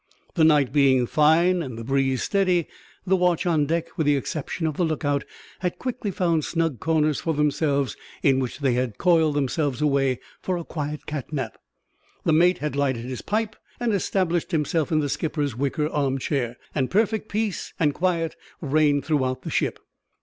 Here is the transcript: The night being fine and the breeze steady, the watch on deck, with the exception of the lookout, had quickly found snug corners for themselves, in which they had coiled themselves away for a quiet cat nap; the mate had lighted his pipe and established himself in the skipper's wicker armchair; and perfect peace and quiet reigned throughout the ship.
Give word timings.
The 0.33 0.43
night 0.43 0.73
being 0.73 1.05
fine 1.05 1.61
and 1.61 1.77
the 1.77 1.83
breeze 1.83 2.23
steady, 2.23 2.67
the 3.05 3.15
watch 3.15 3.45
on 3.45 3.67
deck, 3.67 3.95
with 3.99 4.07
the 4.07 4.15
exception 4.15 4.65
of 4.65 4.75
the 4.75 4.83
lookout, 4.83 5.25
had 5.59 5.77
quickly 5.77 6.09
found 6.09 6.43
snug 6.43 6.79
corners 6.79 7.19
for 7.19 7.35
themselves, 7.35 7.95
in 8.23 8.39
which 8.39 8.57
they 8.61 8.73
had 8.73 8.97
coiled 8.97 9.35
themselves 9.35 9.79
away 9.79 10.19
for 10.41 10.57
a 10.57 10.63
quiet 10.65 11.05
cat 11.05 11.31
nap; 11.31 11.55
the 12.23 12.33
mate 12.33 12.57
had 12.57 12.75
lighted 12.75 13.05
his 13.05 13.21
pipe 13.21 13.55
and 13.79 13.93
established 13.93 14.49
himself 14.51 14.91
in 14.91 15.01
the 15.01 15.07
skipper's 15.07 15.55
wicker 15.55 15.87
armchair; 15.89 16.57
and 16.73 16.89
perfect 16.89 17.29
peace 17.29 17.75
and 17.79 17.93
quiet 17.93 18.35
reigned 18.59 19.05
throughout 19.05 19.43
the 19.43 19.51
ship. 19.51 19.77